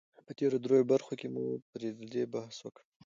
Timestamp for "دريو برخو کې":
0.65-1.27